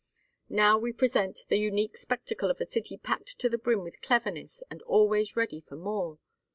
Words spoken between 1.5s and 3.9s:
unique spectacle of a city packed to the brim